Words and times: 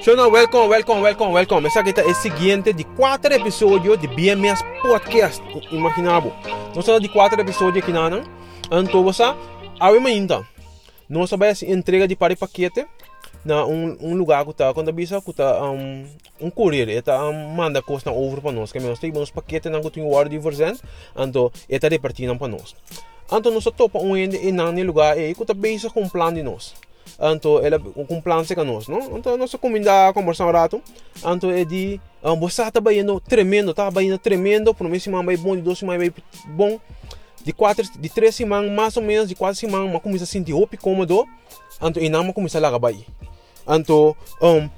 Shona, 0.00 0.26
welcome, 0.32 0.66
welcome, 0.70 1.02
welcome, 1.02 1.32
welcome. 1.34 1.66
Essa 1.66 1.80
aqui 1.80 1.92
é 2.00 2.06
o 2.06 2.14
seguinte 2.14 2.72
de 2.72 2.84
quatro 2.84 3.34
episódios 3.34 4.00
de 4.00 4.08
BMS 4.08 4.64
Podcast. 4.80 5.42
Imaginavo. 5.70 6.32
Nós 6.74 6.78
estamos 6.78 7.02
de 7.02 7.08
quatro 7.10 7.38
episódios 7.38 7.84
aqui 7.84 7.92
na 7.92 8.08
Então, 8.72 9.04
você, 9.04 9.22
a 9.22 9.36
ainda. 9.78 10.48
Nós 11.06 11.28
sabemos 11.28 11.62
entrega 11.64 12.08
de 12.08 12.16
para 12.16 12.34
paquete 12.34 12.86
na 13.44 13.66
um, 13.66 13.94
um 14.00 14.16
lugar 14.16 14.42
que 14.46 14.52
está 14.52 14.72
quando 14.72 14.88
a 14.88 14.92
bisa 14.92 15.20
que 15.20 15.32
está 15.32 15.70
um, 15.70 16.06
um 16.40 16.50
courier 16.50 16.88
está 16.88 17.22
um, 17.28 17.50
manda 17.50 17.82
coisa 17.82 18.10
over 18.10 18.40
para 18.40 18.52
nós 18.52 18.70
que 18.70 18.78
nós 18.80 18.98
temos 18.98 19.30
paquete 19.30 19.70
na 19.70 19.80
que 19.80 19.90
tem 19.90 20.04
hora 20.04 20.28
de 20.28 20.38
versão 20.38 20.74
então 21.16 21.50
está 21.66 21.88
repartindo 21.88 22.36
para 22.36 22.48
nós 22.48 22.76
então 23.32 23.50
nós 23.50 23.64
topa 23.64 23.98
um 23.98 24.14
ende 24.14 24.36
em 24.36 24.52
nani 24.52 24.84
lugar 24.84 25.18
e 25.18 25.34
que 25.34 25.40
está 25.40 25.54
bisa 25.54 25.88
com 25.88 26.06
plano 26.06 26.36
de 26.36 26.42
nós 26.42 26.74
então 27.18 27.58
ela 27.64 27.78
plano 28.22 28.44
se 28.44 28.54
nós 28.54 28.88
não? 28.88 29.18
Então 29.18 29.36
nós 29.36 29.54
comida 29.54 30.12
conversar 30.12 30.46
um 30.46 30.52
rato. 30.52 30.82
Então 31.18 31.50
é 31.50 31.64
de 31.64 32.00
um, 32.22 32.38
você 32.38 32.62
está 32.62 32.80
indo 32.92 33.20
tremendo 33.20 33.70
está 33.70 33.90
indo 34.02 34.18
tremendo 34.18 34.74
por 34.74 34.88
mim 34.88 34.98
se 34.98 35.10
vai 35.10 35.36
bom 35.36 35.56
de 35.56 35.62
dois 35.62 35.78
se 35.78 35.84
vai 35.84 36.12
bom. 36.48 36.78
De 37.42 37.52
quatro 37.54 37.86
de 37.98 38.08
três 38.10 38.34
semanas 38.34 38.70
mais 38.70 38.96
ou 38.96 39.02
menos 39.02 39.28
de 39.28 39.34
quatro 39.34 39.58
semanas 39.58 39.90
mas 39.90 40.02
começa 40.02 40.24
a 40.24 40.26
sentir 40.26 40.52
roupa 40.52 40.76
cômodo. 40.76 41.26
Então 41.82 42.02
e 42.02 42.08
não 42.08 42.32
começa 42.32 42.58
a 42.58 42.60
lagar 42.60 42.78
bem 42.78 43.04
Anto, 43.66 44.16
um, 44.42 44.68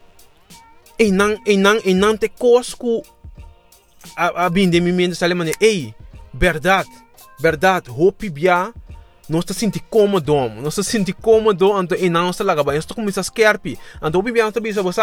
inang, 0.98 1.38
inang, 1.46 1.80
inang 1.84 2.18
te 2.18 2.28
cosco 2.28 3.02
a, 4.16 4.46
a 4.46 4.50
binde 4.50 4.80
mi 4.80 4.92
mente 4.92 5.14
sale 5.14 5.34
mane, 5.34 5.52
ei, 5.60 5.94
verdade, 6.34 6.90
verdade, 7.38 7.90
hopi 7.90 8.28
bia, 8.30 8.72
nós 9.32 9.44
está 9.44 9.54
sentindo 9.54 9.82
cômodo, 9.88 10.34
nós 10.60 10.78
está 10.78 10.82
sentindo 10.82 11.16
cômodo, 11.16 11.72
anto 11.72 11.94
inang 11.94 12.28
está 12.28 12.44
laga 12.44 12.62
ba, 12.62 12.74
nós 12.74 12.84
está 12.84 12.94
começar 12.94 13.22
a 13.22 13.24
skerpi, 13.24 13.78
anto 14.00 14.18
hopi 14.18 14.30
bia, 14.30 14.42
nós 14.44 14.50
está 14.50 14.60
bisa, 14.60 14.82
você, 14.82 15.00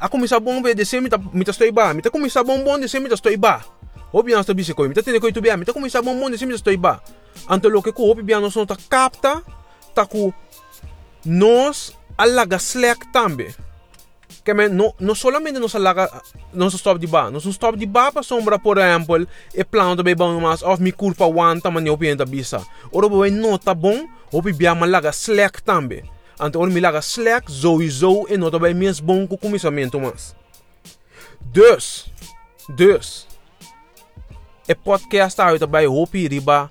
a 0.00 0.08
começar 0.08 0.40
bom, 0.40 0.62
be, 0.62 0.74
descer, 0.74 1.02
mita, 1.02 1.18
mita 1.18 1.50
estou 1.50 1.66
iba, 1.66 1.92
mita 1.92 2.10
começar 2.10 2.42
bom, 2.42 2.64
bom, 2.64 2.78
descer, 2.80 2.98
mita 2.98 3.14
estou 3.14 3.30
iba, 3.30 3.62
hopi 4.10 4.26
bia, 4.28 4.36
nós 4.36 4.44
está 4.44 4.54
bisa, 4.54 4.72
coi, 4.72 4.88
mita 4.88 5.02
tende 5.02 5.20
coi 5.20 5.32
tu 5.32 5.42
bia, 5.42 5.54
mita 5.56 5.74
começar 5.74 6.00
bom, 6.00 6.18
bom, 6.18 6.30
descer, 6.30 6.46
mita 6.46 6.56
estou 6.56 6.72
iba, 6.72 7.02
anto 7.46 7.68
lo 7.68 7.84
hopi 7.84 8.22
bia, 8.22 8.40
nós 8.40 8.54
não 8.56 8.62
está 8.62 8.76
capta, 8.88 9.42
tá 9.94 10.06
com 10.06 10.32
nós 11.26 11.92
alaga 12.16 12.56
slack 12.56 13.12
também. 13.12 13.54
Que 14.44 14.54
men, 14.54 14.68
não, 14.68 14.94
não 15.00 15.14
somente 15.14 15.58
nos 15.58 15.74
alaga 15.74 16.22
nos 16.52 16.74
stop 16.74 16.98
de 16.98 17.06
ba, 17.06 17.30
nos 17.30 17.44
stop 17.46 17.78
de 17.78 17.86
ba 17.86 18.12
para 18.12 18.22
sombra 18.22 18.58
por 18.58 18.78
exemplo, 18.78 19.26
e 19.54 19.64
plano 19.64 19.96
também 19.96 20.14
bom 20.14 20.40
mas 20.40 20.62
of 20.62 20.82
mi 20.82 20.92
culpa 20.92 21.24
one 21.24 21.60
tamanho 21.60 21.94
opinião 21.94 22.16
da 22.16 22.24
bisa. 22.24 22.64
Ora 22.92 23.08
boi 23.08 23.30
não 23.30 23.58
tá 23.58 23.74
bom, 23.74 24.06
opi 24.32 24.52
bia 24.52 24.74
malaga 24.74 25.10
slack 25.10 25.62
também. 25.62 26.04
Ante 26.38 26.56
ora 26.56 26.70
mi 26.70 26.80
laga 26.80 27.02
slack 27.02 27.50
sowieso 27.50 28.26
e 28.28 28.36
nota 28.36 28.58
bij 28.58 28.74
menos 28.74 29.00
bom 29.00 29.26
com 29.26 29.36
começamento 29.36 29.98
mas. 29.98 30.36
Dus, 31.40 32.12
dus, 32.76 33.26
e 34.66 34.74
podcast 34.74 35.40
uit 35.40 35.70
bij 35.70 35.86
hopi 35.86 36.28
riba 36.28 36.68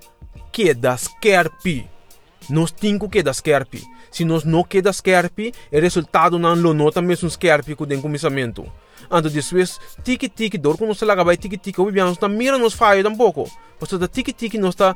que 0.52 0.80
das 0.80 1.08
kerpi. 1.20 1.90
Nos 2.48 2.72
tinco 2.72 3.10
que 3.10 3.24
das 3.24 3.42
kerpi. 3.42 3.97
Se 4.18 4.26
nós 4.26 4.44
não 4.44 4.64
queda 4.64 4.90
skerpi, 4.90 5.54
o 5.72 5.80
resultado 5.80 6.40
não 6.40 6.56
lo 6.56 6.74
nota 6.74 7.04
mesmo 7.04 7.30
com 7.30 7.84
o 7.84 8.02
começamento. 8.02 8.66
Ando 9.12 9.30
depois, 9.30 9.80
tiki 10.04 10.28
tiki, 10.28 10.58
dor 10.58 10.76
quando 10.76 10.96
se 10.96 11.06
laga 11.06 11.24
vai 11.24 11.38
tiki 11.38 11.56
tiki, 11.56 11.80
o 11.80 11.92
nós 11.92 12.14
está 12.14 12.28
mira 12.28 12.58
nos 12.58 12.74
falha 12.74 13.04
tampouco. 13.04 13.48
Você 13.80 13.96
da 13.96 14.08
tiki 14.08 14.34
tiki 14.34 14.58
nós 14.58 14.74
está 14.74 14.96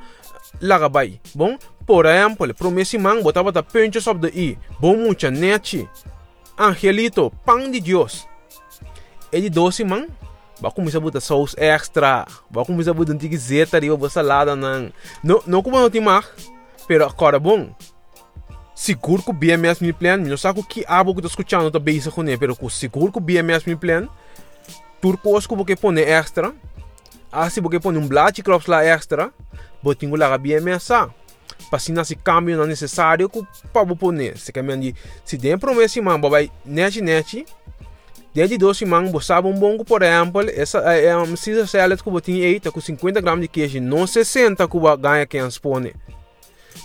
laga 0.59 0.89
vai. 0.89 1.21
Bom, 1.35 1.55
por 1.85 2.07
exemplo, 2.07 2.51
promesse 2.55 2.97
man, 2.97 3.21
botava 3.21 3.51
da 3.51 3.61
punches 3.61 4.07
of 4.07 4.19
the 4.21 4.31
i. 4.35 4.57
Bom 4.79 4.97
mucha 4.97 5.29
neti. 5.29 5.87
Angelito, 6.57 7.31
pão 7.45 7.69
de 7.69 7.79
Deus. 7.79 8.27
De 9.31 9.49
doce 9.51 9.83
man, 9.83 10.07
vai 10.59 10.71
começar 10.71 10.97
a 10.97 11.01
botar 11.01 11.21
sauce 11.21 11.55
extra, 11.59 12.25
vai 12.49 12.65
começar 12.65 12.89
a 12.89 12.95
botar 12.95 13.13
um 13.13 13.17
tiki 13.19 13.37
zeta 13.37 13.77
ali, 13.77 13.91
ou 13.91 14.09
salada 14.09 14.55
não. 14.55 14.91
Não, 15.23 15.43
não 15.45 15.61
como 15.61 15.79
não 15.79 15.91
tem 15.91 16.01
mais, 16.01 16.25
pero 16.87 17.05
agora 17.05 17.39
bom 17.39 17.69
sigur 18.81 19.21
ku 19.21 19.29
BMS 19.29 19.77
mi 19.77 19.93
plan 19.93 20.17
mino 20.17 20.33
sa 20.41 20.49
ku 20.57 20.65
ki 20.65 20.81
abo 20.89 21.13
ku 21.13 21.21
escuchando 21.21 21.69
ta 21.69 21.77
base 21.77 22.09
ku 22.09 22.25
ne 22.25 22.33
pero 22.33 22.57
ku 22.57 22.65
sigur 22.65 23.13
ku 23.13 23.21
BMS 23.21 23.69
mi 23.69 23.77
plan 23.77 24.09
turco 24.97 25.37
os 25.37 25.45
ku 25.45 25.53
boke 25.53 25.77
pone 25.77 26.01
extra 26.01 26.49
asi 27.29 27.61
boke 27.61 27.77
pone 27.77 28.01
un 28.01 28.09
blachi 28.09 28.41
crops 28.41 28.65
la 28.65 28.81
extra 28.81 29.29
botingu 29.85 30.17
la 30.17 30.33
BMS 30.33 30.81
sa 30.81 31.13
pasina 31.69 32.01
si 32.01 32.17
cambio 32.17 32.57
não 32.57 32.65
necessário 32.65 33.29
ku 33.29 33.45
pa 33.69 33.85
bo 33.85 33.93
pone 33.93 34.33
se 34.33 34.49
cambiando 34.49 34.97
se 35.21 35.37
den 35.37 35.61
promessa 35.61 36.01
man 36.01 36.17
babai 36.17 36.49
neti 36.65 37.05
neti 37.05 37.45
Desde 38.33 38.57
doce 38.57 38.85
man, 38.85 39.11
você 39.11 39.27
sabe 39.27 39.49
um 39.49 39.59
bongo, 39.59 39.83
por 39.83 40.01
exemplo, 40.01 40.49
essa 40.55 40.79
é 40.79 41.17
um 41.17 41.35
Caesar 41.35 41.67
salad 41.67 41.99
que 42.01 42.07
eu 42.07 42.45
aí, 42.45 42.61
tá 42.61 42.71
com 42.71 42.79
50 42.79 43.19
gramas 43.19 43.41
de 43.41 43.49
queijo, 43.49 43.81
não 43.81 44.07
60 44.07 44.65
que 44.69 44.77
ganha 44.97 45.25
quem 45.25 45.45
expõe. 45.45 45.91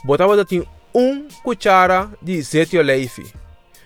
Botava 0.04 0.36
da 0.36 0.44
tinha 0.44 0.66
1 0.98 1.28
cuchara 1.44 2.10
de 2.22 2.40
zete 2.40 2.78
oleifi. 2.78 3.30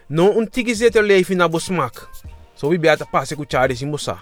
Não 0.08 0.38
um 0.38 0.46
tiki 0.46 0.72
zete 0.72 0.96
oleifi 0.96 1.34
na 1.34 1.48
busmak. 1.48 2.06
So 2.54 2.68
we 2.68 2.78
beata 2.78 3.04
passe 3.04 3.34
cuchara 3.34 3.72
e 3.72 3.84
moça. 3.84 4.16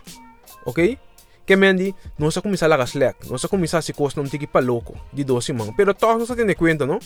Ok? 0.64 0.98
Que 1.44 1.54
mendi, 1.54 1.94
não 2.18 2.30
se 2.30 2.40
começar 2.40 2.64
a 2.64 2.68
lagar 2.70 2.86
slack, 2.86 3.28
não 3.28 3.36
se 3.36 3.46
começar 3.46 3.78
a 3.78 3.82
se 3.82 3.92
costa 3.92 4.22
um 4.22 4.24
tiki 4.24 4.46
para 4.46 4.64
louco, 4.64 4.98
de 5.12 5.22
doce 5.22 5.52
mãos. 5.52 5.74
Pero 5.76 5.92
todos 5.92 6.16
não 6.18 6.26
se 6.26 6.34
tem 6.34 6.54
conta, 6.54 6.86
não? 6.86 6.98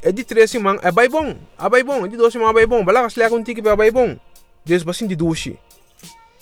É 0.00 0.12
de 0.12 0.22
13 0.22 0.60
mãos, 0.60 0.78
é 0.82 0.92
bem 0.92 1.10
bom, 1.10 1.34
é 1.58 1.68
bem 1.68 1.84
bom, 1.84 2.06
é 2.06 2.08
de 2.08 2.16
12 2.16 2.38
mãos, 2.38 2.50
é 2.50 2.52
bem 2.54 2.66
bom, 2.68 2.84
vai 2.84 2.94
lagar 2.94 3.08
slack 3.08 3.34
um 3.34 3.42
tiki 3.42 3.66
é 3.66 3.76
bem 3.76 3.90
bom. 3.90 4.16
Desde 4.64 4.88
assim 4.88 5.08
de 5.08 5.16
duche. 5.16 5.58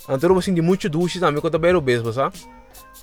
Antero 0.06 0.36
assim 0.38 0.52
de 0.52 0.60
muito 0.60 0.86
duche 0.90 1.18
também, 1.18 1.40
quando 1.40 1.64
eu 1.64 1.78
o 1.78 1.80
beijo, 1.80 2.12
sabe? 2.12 2.38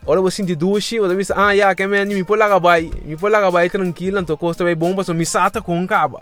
Ora 0.06 0.22
você 0.22 0.44
de 0.44 0.56
duche, 0.56 1.00
você 1.00 1.16
diz, 1.16 1.32
ah, 1.32 1.52
ya, 1.52 1.74
que 1.76 1.86
me 1.86 2.06
me 2.06 2.24
pôr 2.24 2.38
lá 2.38 2.58
vai, 2.58 2.90
me 3.04 3.18
pôr 3.18 3.30
lá 3.30 3.50
vai 3.50 3.70
tranquilo, 3.70 4.20
então 4.20 4.38
costa 4.38 4.64
bem 4.64 4.76
bom, 4.76 4.94
mas 4.94 5.10
me 5.10 5.26
sata 5.26 5.62
com 5.62 5.86
caba. 5.86 6.22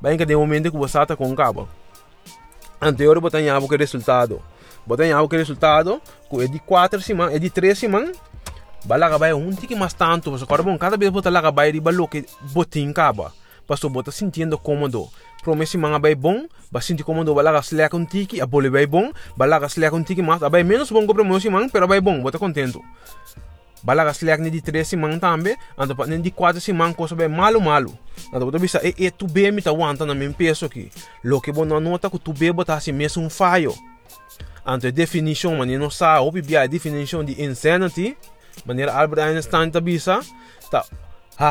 Bem 0.00 0.18
que 0.18 0.26
de 0.26 0.36
momento 0.36 0.70
que 0.70 0.76
você 0.76 0.92
sata 0.92 1.16
com 1.16 1.34
caba. 1.34 1.68
Anterior 2.80 3.20
botar 3.20 3.40
em 3.40 3.46
que 3.68 3.76
resultado. 3.76 4.42
Botar 4.84 5.06
em 5.06 5.28
que 5.28 5.36
resultado, 5.36 6.02
que 6.28 6.42
é 6.42 6.46
de 6.48 6.58
4 6.58 7.00
semanas, 7.00 7.34
é 7.34 7.38
de 7.38 7.48
3 7.48 7.78
semanas. 7.78 8.16
Balaga 8.84 9.16
vai 9.16 9.32
um 9.32 9.52
tique 9.52 9.76
mais 9.76 9.94
tanto, 9.94 10.32
mas 10.32 10.42
agora 10.42 10.62
bom, 10.62 10.76
cada 10.76 10.96
vez 10.96 11.10
botar 11.10 11.30
lá 11.30 11.48
vai, 11.50 11.70
riba 11.70 11.92
lo 11.92 12.08
que 12.08 12.26
botin 12.52 12.92
caba. 12.92 13.32
Pastor 13.66 13.88
bota 13.88 14.10
sentindo 14.10 14.58
cômodo 14.58 15.08
promesse 15.42 15.76
manga 15.76 15.98
bay 15.98 16.14
bom, 16.14 16.46
ba 16.70 16.80
sinti 16.80 17.02
komando 17.02 17.34
balaga 17.34 17.62
seleka 17.62 17.96
un 17.96 18.06
tiki, 18.06 18.40
a 18.40 18.46
bole 18.46 18.70
bay 18.70 18.86
bom, 18.86 19.10
balaga 19.36 19.68
seleka 19.68 19.96
un 19.96 20.04
tiki 20.04 20.22
mas, 20.22 20.42
abay 20.42 20.64
menos 20.64 20.90
bom 20.90 21.06
promosi 21.06 21.50
mang, 21.50 21.68
pero 21.68 21.86
bay 21.86 22.00
bom, 22.00 22.22
bota 22.22 22.38
contento. 22.38 22.80
Balaga 23.82 24.14
seleka 24.14 24.38
ni 24.38 24.50
di 24.50 24.62
3 24.62 24.86
simang 24.86 25.18
tambe, 25.18 25.58
ando 25.74 25.98
pa 25.98 26.06
ni 26.06 26.22
di 26.22 26.30
4 26.30 26.62
simang 26.62 26.94
sabe 27.08 27.26
malu 27.26 27.58
malu. 27.58 27.90
Ando 28.30 28.46
bota 28.46 28.58
bisa 28.62 28.78
e 28.78 28.94
e 28.94 29.10
tu 29.10 29.26
be 29.26 29.50
mi 29.50 29.60
ta 29.60 29.74
wanta 29.74 30.06
na 30.06 30.14
min 30.14 30.32
peso 30.32 30.68
ki. 30.68 30.88
Lo 31.24 31.40
que 31.40 31.50
bon 31.50 31.66
nota 31.66 32.08
que 32.08 32.18
tu 32.18 32.32
be 32.32 32.52
bota 32.52 32.78
si 32.78 32.92
mes 32.92 33.16
un 33.16 33.28
fallo. 33.28 33.74
Ando 34.64 34.86
definition 34.92 35.58
man 35.58 35.66
no 35.66 35.90
sa 35.90 36.22
opi 36.22 36.42
bia 36.42 36.68
definition 36.68 37.26
di 37.26 37.34
insanity, 37.42 38.14
maneira 38.64 38.94
Albert 38.94 39.26
Einstein 39.26 39.72
ta 39.72 39.80
bisa, 39.80 40.22
ta 40.70 40.86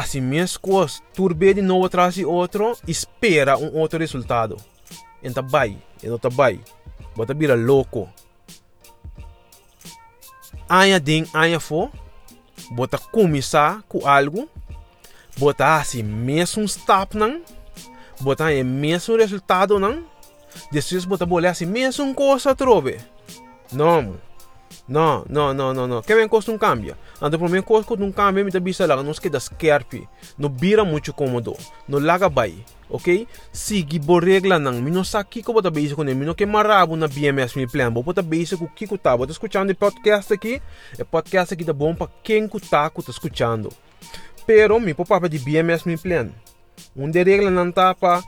Se 0.06 0.22
minhas 0.22 0.58
coisas 0.58 1.02
turbe 1.14 1.53
de 1.53 1.62
novo 1.62 1.86
atrás 1.86 2.14
de 2.14 2.25
outro, 2.25 2.78
espera 2.88 3.58
um 3.58 3.78
outro 3.78 4.00
resultado. 4.00 4.58
Então 5.22 5.46
vai, 5.47 5.78
não 6.03 6.18
tá 6.18 6.30
vai. 6.30 6.59
Bota 7.16 7.34
vira 7.34 7.56
louco. 7.56 8.09
Anya 10.70 11.00
ding, 11.00 11.28
anya 11.34 11.59
fo. 11.59 11.91
Bota 12.72 12.97
começar 12.97 13.84
com 13.84 14.08
algo. 14.08 14.50
Bota 15.38 15.75
assim 15.75 16.03
mesmo 16.03 16.64
stop 16.64 17.18
não. 17.18 17.41
Bota 18.22 18.46
aí 18.46 18.64
mesmo 18.64 19.18
resultado 19.18 19.80
não. 19.80 20.06
Depois 20.72 21.06
bota 21.06 21.25
bolha 21.25 21.50
assim 21.50 21.66
mesmo 21.66 22.14
coisa 22.14 22.56
trove. 22.56 22.97
Não. 23.72 24.16
Não, 24.91 25.23
não, 25.29 25.53
não, 25.53 25.73
não, 25.73 25.88
não. 25.88 26.02
Que 26.02 26.14
vem 26.14 26.28
custa 26.28 26.52
um 26.52 26.58
cambio. 26.58 26.97
Ando 27.22 27.40
por 27.40 27.49
mim 27.49 27.61
custa 27.61 27.93
um 27.93 28.11
cambio, 28.11 28.43
me 28.43 28.52
bisa 28.59 28.85
lá, 28.85 29.02
não 29.02 29.14
queda 29.14 29.40
skerpi. 29.40 30.05
Não 30.38 30.49
vira 30.49 30.84
muito 30.84 31.14
cômodo. 31.14 31.55
Não 31.88 31.97
laga 31.97 32.28
bai. 32.28 32.55
Ok? 32.90 33.26
Sigi 33.53 33.97
bo 33.99 34.20
regla 34.20 34.59
nang. 34.59 34.82
Mino 34.82 35.05
sa 35.05 35.23
kiko 35.23 35.53
bota 35.53 35.72
base 35.72 35.96
com 35.96 36.03
ele. 36.03 36.14
Mino 36.14 36.35
que 36.35 36.46
marabo 36.46 36.97
na 36.97 37.08
BMS 37.08 37.58
me 37.58 37.66
plan. 37.67 37.90
Bota 37.90 38.22
base 38.22 38.58
com 38.58 38.67
kiko 38.67 38.97
tá. 38.97 39.16
Bota 39.16 39.32
escutando 39.32 39.70
o 39.70 39.76
podcast 39.76 40.34
aqui. 40.34 40.61
É 40.99 41.05
podcast 41.05 41.53
aqui 41.53 41.64
tá 41.64 41.72
bom 41.72 41.96
para 41.96 42.11
quem 42.22 42.46
que 42.49 42.59
tá 42.59 42.90
que 42.90 43.02
tá 43.02 43.11
escutando. 43.11 43.72
Pero 44.46 44.78
mi 44.78 44.93
papa 44.93 45.29
de 45.29 45.40
BMS 45.40 45.88
me 45.88 45.96
plan. 45.96 46.32
Um 46.97 47.09
de 47.09 47.23
regla 47.23 47.49
não 47.49 47.72
tá 47.72 47.96
para 47.96 48.22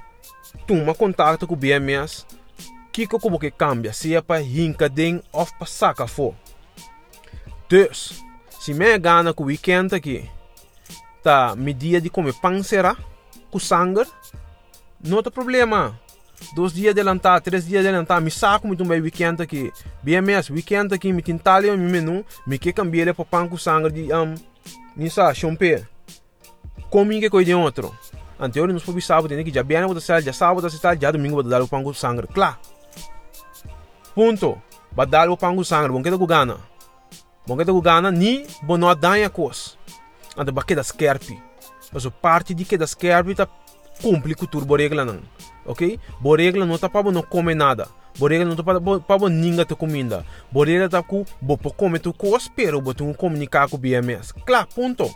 tomar 0.65 0.95
contato 0.95 1.45
com 1.45 1.56
o 1.56 1.57
BMS. 1.57 2.25
Kiko 2.94 3.19
como 3.19 3.38
que 3.38 3.51
cambia, 3.51 3.92
se 3.92 4.15
é 4.15 4.21
para 4.21 4.42
hinka 4.42 4.88
ding 4.88 5.19
of 5.33 5.51
para 5.57 5.68
saca 5.68 6.07
for. 6.07 6.33
Dus, 7.74 8.24
se 8.52 8.72
me 8.72 9.00
gana 9.00 9.34
com 9.34 9.42
o 9.42 9.48
weekend 9.48 9.96
aqui, 9.96 10.30
tá, 11.24 11.56
me 11.56 11.74
dia 11.74 12.00
de 12.00 12.08
comer 12.08 12.36
será, 12.64 12.96
com 13.50 13.58
sangue, 13.58 14.06
não 15.04 15.24
tem 15.24 15.31
problema. 15.31 16.00
dois 16.54 16.72
dias 16.72 16.92
adelantar, 16.92 17.42
três 17.42 17.66
dias 17.66 17.84
adelantar, 17.84 18.22
me 18.22 18.30
saco 18.30 18.68
muito 18.68 18.86
bem 18.86 19.02
weekend 19.02 19.42
aqui. 19.42 19.74
BMS, 20.04 20.54
weekend 20.54 20.94
aqui, 20.94 21.12
me 21.12 21.24
tintalha 21.24 21.74
o 21.74 21.78
menu, 21.80 22.24
me 22.46 22.60
que 22.60 22.72
cambiar 22.72 23.12
para 23.16 23.25
pão 23.25 23.50
com 23.50 23.58
sangue 23.58 23.90
de 23.90 24.14
um, 24.14 24.36
me 24.96 25.10
sa, 25.10 25.34
chompe. 25.34 25.84
Como 26.92 27.10
que 27.10 27.28
coisa 27.28 27.48
de 27.48 27.56
outro. 27.56 27.92
Anterior 28.40 28.72
nos 28.72 28.84
pobres 28.84 29.04
sábado, 29.04 29.44
que 29.44 29.52
já 29.52 29.64
bem 29.64 29.84
vou 29.84 30.00
já 30.00 30.31
sábado, 30.31 30.70
já 30.70 31.10
domingo 31.10 31.42
vou 31.42 31.44
dar 31.44 31.60
o 31.60 31.68
pão 31.68 31.84
com 31.84 31.92
sangue, 31.92 32.28
claro. 32.28 32.58
Ponto. 34.14 34.62
Vai 34.92 35.08
dar 35.08 35.28
o 35.28 35.36
pão 35.36 35.56
com 35.56 35.64
sangue, 35.64 35.90
bom 35.90 36.04
que 36.04 36.12
tá 36.12 36.20
com 36.20 36.28
gana. 36.28 36.73
Bom 37.45 37.57
que 37.57 37.66
tá 37.66 37.72
com 37.74 37.81
gana, 37.81 38.10
ni 38.10 38.45
bono 38.62 38.94
danha 38.95 39.30
cos. 39.30 39.78
Anda 40.38 40.51
ba 40.51 40.63
que 40.63 40.75
das 40.75 40.92
kerpi. 40.92 41.42
Mas 41.92 42.07
parte 42.22 42.54
de 42.54 42.63
que 42.63 42.78
das 42.78 42.94
kerpi 42.94 43.36
tá 43.36 43.48
cumpre 44.01 44.34
com 44.34 44.45
turbo 44.45 44.75
regla 44.75 45.04
não. 45.04 45.19
Ok? 45.66 46.00
Bo 46.22 46.36
regla 46.36 46.66
não 46.66 46.78
tá 46.78 46.90
para 46.90 47.12
não 47.12 47.22
comer 47.22 47.56
nada. 47.56 47.90
Bo 48.18 48.28
regla 48.28 48.45
não 48.45 48.56
tá 48.56 48.63
para 48.63 48.80
para 49.00 49.30
ninguém 49.30 49.66
te 49.66 49.75
comida. 49.75 50.25
Bo 50.51 50.63
regla 50.63 50.88
tá 50.88 51.04
com 51.04 51.25
bo 51.42 51.57
por 51.57 51.74
comer 51.74 52.00
tu 52.00 52.13
cos, 52.13 52.48
pero 52.48 52.80
bo 52.80 52.94
tu 52.94 53.13
comunicar 53.13 53.69
com 53.69 53.78
BMS. 53.78 54.34
Claro, 54.46 54.68
ponto. 54.74 55.13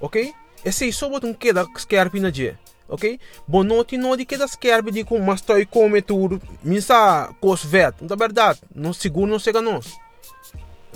Ok? 0.00 0.34
Esse 0.64 0.88
é 0.88 0.92
só 0.92 1.08
botar 1.08 1.28
um 1.28 1.34
que 1.34 1.52
da 1.52 1.64
kerpi 1.66 2.18
na 2.18 2.30
dia 2.30 2.58
ok? 2.92 3.18
Bonoti 3.48 3.96
não 3.96 4.16
de 4.16 4.26
que 4.26 4.36
das 4.36 4.54
quer 4.54 4.82
de 4.82 5.02
com 5.02 5.18
mas 5.18 5.40
toi 5.40 5.64
come 5.64 6.02
tudo, 6.02 6.40
misa 6.62 7.34
cos 7.40 7.64
vet, 7.64 7.94
na 8.02 8.14
verdade, 8.14 8.60
não 8.74 8.92
seguro 8.92 9.30
não 9.30 9.38
chega 9.38 9.62
nós. 9.62 10.01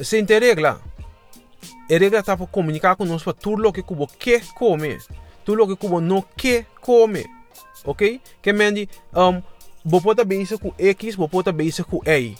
Se 0.02 0.22
tem 0.22 0.38
regra. 0.38 0.80
Regra 1.88 2.18
está 2.18 2.36
para 2.36 2.46
comunicar 2.46 2.96
para 2.96 3.32
tudo 3.32 3.68
o 3.68 3.72
que 3.72 3.82
cubo 3.82 4.06
quer 4.06 4.44
comer, 4.54 5.00
tudo 5.44 5.62
o 5.62 5.68
que 5.68 5.76
cubo 5.76 6.00
não 6.00 6.22
quer 6.36 6.66
comer, 6.80 7.26
ok? 7.84 8.20
Que 8.42 8.52
mende, 8.52 8.88
um, 9.14 9.40
bem 10.26 10.42
isso 10.42 10.58
com 10.58 10.74
X, 10.76 11.16
bem 11.54 11.68
isso 11.68 11.84
com 11.84 12.02
Y. 12.04 12.36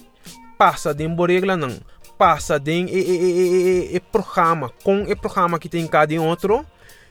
Passa 0.59 0.93
de 0.93 1.07
uma 1.07 1.27
regra 1.27 1.57
não, 1.57 1.79
passa 2.19 2.59
de 2.59 2.73
e, 2.73 2.85
e, 2.85 3.91
e, 3.93 3.97
e, 3.97 4.01
programa, 4.01 4.73
com 4.83 5.03
o 5.03 5.17
programa 5.17 5.59
que 5.59 5.69
tem 5.69 5.87
cada 5.87 6.21
outro, 6.21 6.67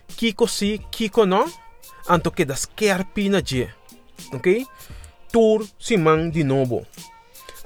Kiko 0.07 0.47
si, 0.47 0.81
Kiko 0.91 1.25
não, 1.25 1.45
anto 2.09 2.31
que 2.31 2.43
das 2.43 2.65
kerpina 2.65 3.41
je. 3.41 3.69
Ok? 4.33 4.65
Tur 5.31 5.65
simang 5.79 6.29
de 6.29 6.43
novo. 6.43 6.85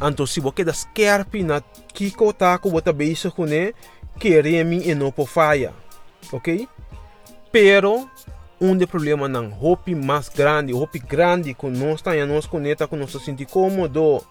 Anto 0.01 0.25
si 0.25 0.39
você 0.39 0.63
das 0.63 0.85
kerpina 0.93 1.61
kiko 1.93 2.31
taco 2.31 2.69
bota 2.69 2.93
beijo 2.93 3.31
com 3.31 3.45
ne 3.45 3.73
queremi 4.17 4.89
e 4.89 4.95
não 4.95 5.11
faia. 5.11 5.73
Ok? 6.31 6.67
Pero 7.51 8.09
um 8.61 8.77
de 8.77 8.85
problema 8.85 9.27
não 9.27 9.51
hopi 9.61 9.95
mais 9.95 10.29
grande, 10.29 10.73
hopi 10.73 10.99
grande 10.99 11.53
com 11.53 11.69
nós 11.69 12.01
tá 12.01 12.13
nós 12.25 12.45
conecta 12.45 12.87
com 12.87 12.95
nós 12.95 13.11
sentir 13.11 13.45
cômodo. 13.45 14.21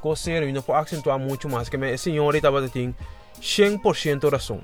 Com 0.00 0.14
sério, 0.14 0.52
não 0.52 0.62
pode 0.62 0.80
acentuar 0.80 1.18
muito 1.18 1.48
mais 1.48 1.68
que 1.68 1.76
a 1.76 1.98
senhora 1.98 2.36
estava 2.36 2.66
tem 2.68 2.94
100% 3.40 4.30
razão. 4.30 4.60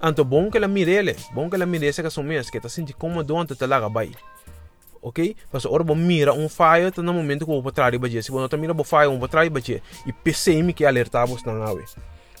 Anto 0.00 0.24
bom 0.24 0.50
que 0.50 0.56
ela 0.56 0.68
mirele, 0.68 1.16
bom 1.32 1.50
que 1.50 1.56
ela 1.56 1.66
mire 1.66 1.88
essa 1.88 2.02
que 2.02 2.22
mês, 2.22 2.50
que 2.50 2.60
tá 2.60 2.68
sentindo 2.68 2.96
como 2.96 3.24
doante 3.24 3.56
te 3.56 3.66
laga 3.66 3.88
bai. 3.88 4.12
Ok? 5.02 5.36
Mas 5.52 5.64
ora 5.64 5.84
bom 5.84 5.94
mira 5.94 6.32
um 6.32 6.48
fire 6.48 6.90
tá 6.90 7.02
no 7.02 7.12
momento 7.12 7.44
que 7.44 7.52
eu 7.52 7.62
vou 7.62 7.72
trás 7.72 7.96
baje. 7.96 8.22
Se 8.22 8.30
você 8.30 8.56
mira 8.56 8.74
bom 8.74 8.84
fire 8.84 9.08
um 9.08 9.18
vou 9.18 9.28
trás 9.28 9.48
baje 9.48 9.82
e 10.06 10.12
PCM 10.12 10.72
que 10.72 10.84
alertava 10.84 11.36
na 11.44 11.52
nave. 11.54 11.84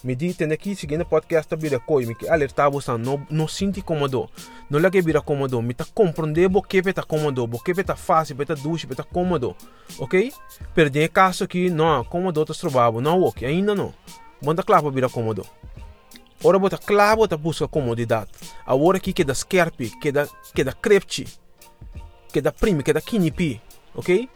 Me 0.04 0.14
di 0.14 0.32
tem 0.32 0.52
aqui 0.52 0.76
seguindo 0.76 1.04
podcast 1.04 1.56
bira 1.56 1.80
coi 1.80 2.06
me 2.06 2.14
que 2.14 2.28
alertava 2.28 2.80
sa 2.80 2.96
no 2.96 3.20
no 3.28 3.48
sinti 3.48 3.82
cômodo. 3.82 4.30
Não 4.70 4.80
lá 4.80 4.90
que 4.90 5.02
bira 5.02 5.20
cômodo, 5.20 5.60
me 5.60 5.74
tá 5.74 5.84
compreender 5.92 6.48
bo 6.48 6.62
que 6.62 6.80
tá 6.92 7.02
cômodo, 7.02 7.46
bo 7.48 7.58
que 7.58 7.74
tá 7.82 7.96
fácil, 7.96 8.36
tá 8.46 8.54
duche, 8.54 8.86
tá 8.86 9.02
cômodo. 9.02 9.56
Ok? 9.98 10.32
Perder 10.72 11.08
caso 11.08 11.44
aqui 11.44 11.68
não, 11.68 12.04
cômodo 12.04 12.44
tá 12.44 12.54
trobavo, 12.54 13.00
não 13.00 13.22
ok, 13.22 13.48
ainda 13.48 13.74
não. 13.74 13.92
Manda 14.40 14.62
claro 14.62 14.88
bira 14.92 15.08
cômodo. 15.08 15.44
Ora 16.44 16.58
bota 16.60 16.78
claro, 16.78 17.18
bota 17.18 17.36
busca 17.36 17.66
comodidade. 17.66 18.30
Agora 18.64 19.00
que 19.00 19.24
da 19.24 19.34
skerpi, 19.34 19.90
que 19.98 20.12
da 20.12 20.28
que 20.54 20.62
que 22.32 22.40
da 22.40 22.52
prime, 22.52 22.82
que 22.82 22.92
da 22.92 23.00
kinipi, 23.00 23.60
ok? 23.94 24.28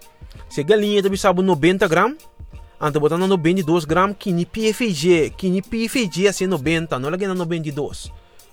Se 0.48 0.62
galinha 0.62 1.02
também 1.02 1.18
sabe 1.18 1.42
90 1.42 1.86
gramas, 1.88 2.18
anda 2.80 2.98
botando 2.98 3.26
92 3.26 3.84
gramas, 3.84 4.16
kinipi 4.18 4.72
FG, 4.72 5.30
kinipi 5.36 5.88
FG 5.88 6.28
assim 6.28 6.46
90, 6.46 6.98
não 6.98 7.08
é 7.08 7.18
que 7.18 7.26
92, 7.26 8.12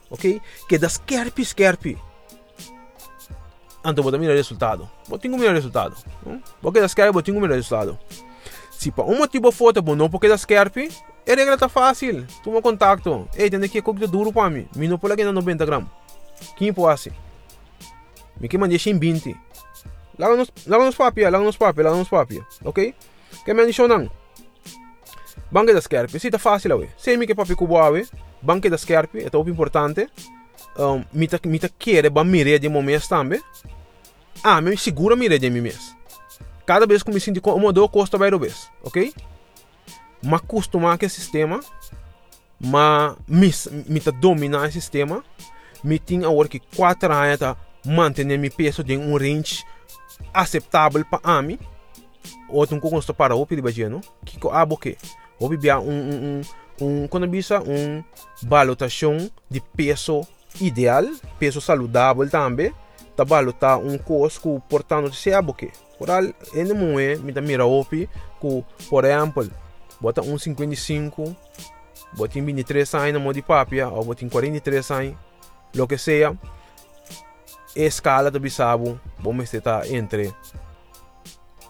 ok? 0.09 0.41
Que 0.67 0.77
da 0.77 0.87
skerpi, 0.87 1.41
skerpi. 1.43 1.97
Anda 3.83 4.01
botando 4.01 4.19
melhor 4.19 4.35
resultado. 4.35 4.89
Botinho 5.07 5.37
melhor 5.37 5.55
resultado. 5.55 5.95
Porque 6.61 6.81
da 6.81 6.87
skerpi, 6.87 7.13
botinho 7.13 7.39
melhor 7.39 7.55
resultado. 7.55 7.97
Se 8.71 8.91
para 8.91 9.05
uma 9.05 9.27
tipo 9.27 9.51
foto, 9.51 9.81
bom, 9.81 9.95
não 9.95 10.09
porque 10.09 10.27
da 10.27 10.35
skerpi, 10.35 10.89
a 11.27 11.35
regra 11.35 11.57
tá 11.57 11.69
fácil. 11.69 12.25
Toma 12.43 12.61
contato. 12.61 13.27
Ei, 13.35 13.49
tem 13.49 13.59
que 13.69 13.81
coisa 13.81 14.07
duro 14.07 14.33
para 14.33 14.49
mim. 14.49 14.67
Me 14.75 14.87
não 14.87 14.97
pode 14.97 15.15
ganhar 15.15 15.31
90 15.31 15.65
gramas. 15.65 15.89
Quem 16.55 16.73
pode 16.73 16.93
assim? 16.93 17.11
Me 18.39 18.47
que 18.47 18.57
mandei 18.57 18.77
20. 18.77 19.35
Lá 20.17 20.35
nos, 20.35 20.51
lá 20.67 20.77
nos 20.77 20.95
papel, 20.95 21.31
lá 21.31 21.39
nos 21.39 21.57
papel, 21.57 21.85
lá 21.85 21.95
nos 21.95 22.09
papel. 22.09 22.45
Ok? 22.63 22.93
Que 23.45 23.53
me 23.53 23.63
deixou 23.63 23.87
não. 23.87 24.09
Banque 25.51 25.73
da 25.73 25.81
Scarpe, 25.81 26.19
se 26.19 26.29
tá 26.29 26.37
fácil, 26.37 26.77
ué. 26.77 26.89
Sei 26.97 27.17
me 27.17 27.25
que 27.25 27.35
papi 27.35 27.53
ué. 27.59 28.05
Banque 28.41 28.69
da 28.69 28.77
Scarpe, 28.77 29.19
é 29.19 29.29
muito 29.35 29.49
importante. 29.49 30.09
Um, 30.77 31.03
me 31.11 31.27
tá, 31.27 31.39
me 31.45 31.59
tá 31.59 31.69
querer 31.69 32.09
ba 32.09 32.23
mire 32.23 32.59
de 32.59 32.69
momento 32.69 33.07
também. 33.07 33.41
Ah, 34.43 34.61
me 34.61 34.77
segura 34.77 35.15
mire 35.15 35.39
de 35.39 35.49
mim 35.49 35.61
mês. 35.61 35.95
Cada 36.65 36.85
vez 36.85 37.01
que 37.03 37.11
me 37.11 37.19
sinto 37.19 37.37
incomodou, 37.37 37.89
custa 37.89 38.17
vai 38.17 38.29
vez, 38.31 38.69
ok? 38.83 39.13
ma 40.21 40.37
acostumar 40.37 40.97
com 40.97 41.05
o 41.05 41.09
sistema, 41.09 41.59
ma 42.59 43.15
me, 43.27 43.51
me 43.87 43.99
ta 43.99 44.11
dominar 44.11 44.67
o 44.67 44.71
sistema, 44.71 45.23
me 45.83 45.97
tem 45.97 46.25
agora 46.25 46.49
que 46.49 46.59
quatro 46.59 47.13
anos 47.13 47.39
ta 47.39 47.55
manter 47.85 48.25
meu 48.25 48.51
peso 48.51 48.83
em 48.87 48.97
um 48.97 49.17
range 49.17 49.63
aceitável 50.33 51.05
para 51.05 51.41
mim. 51.41 51.59
Outro 52.49 52.75
um 52.75 52.79
pouco 52.79 53.13
para 53.13 53.35
o 53.35 53.45
pedi 53.45 53.61
bajeno, 53.61 54.01
que 54.25 54.39
ko 54.39 54.49
abo 54.49 54.77
que, 54.77 54.97
o 55.39 55.47
bibia 55.47 55.79
um 55.79 56.41
um 56.41 56.41
um 56.81 57.07
quando 57.07 57.27
bisa 57.27 57.61
um 57.61 58.03
balotação 58.43 59.29
de 59.49 59.61
peso 59.61 60.21
ideal, 60.59 61.05
peso 61.37 61.61
saudável 61.61 62.27
também, 62.29 62.73
tá 63.15 63.23
balotar 63.23 63.77
um 63.77 63.97
cosco 63.97 64.61
portando 64.69 65.13
se 65.13 65.31
abo 65.31 65.53
que. 65.53 65.71
Por 65.97 66.09
al, 66.09 66.33
ene 66.53 66.73
moe, 66.73 67.17
me 67.17 67.33
ta 67.33 67.41
mira 67.41 67.65
opi, 67.65 68.09
por 68.89 69.05
exemplo, 69.05 69.51
bota 69.99 70.21
1,55, 70.21 71.35
bota 72.13 72.39
em 72.39 72.45
23 72.45 72.93
anos 72.95 73.13
na 73.13 73.19
mão 73.19 73.33
papia, 73.45 73.89
ou 73.89 74.05
bota 74.05 74.23
em 74.23 74.29
43 74.29 74.91
anos, 74.91 75.15
lo 75.75 75.87
que 75.87 75.97
seja, 75.97 76.35
escala 77.75 78.31
do 78.31 78.39
bisabo, 78.39 78.99
vamos 79.19 79.53
estar 79.53 79.89
entre 79.91 80.33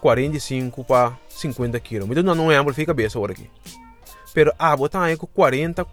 45 0.00 0.84
para 0.84 1.16
50 1.28 1.78
kg. 1.80 2.04
Então 2.10 2.34
não 2.34 2.50
é 2.50 2.62
fica 2.72 2.86
cabeça 2.86 3.18
agora 3.18 3.32
aqui. 3.32 3.50
Pero 4.32 4.52
a 4.58 4.72
ah, 4.72 4.76
botar 4.76 5.02
aí 5.02 5.16
com 5.16 5.26
40 5.26 5.86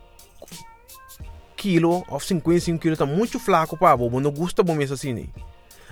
kg 1.55 2.03
ou 2.07 2.19
55 2.19 2.79
kg, 2.79 2.95
tá 2.95 3.05
muito 3.05 3.39
flaco 3.39 3.75
para 3.75 3.97
bo, 3.97 4.19
não 4.19 4.31
gosta 4.31 4.63
bom 4.63 4.75
mesmo 4.75 4.93
assim. 4.93 5.27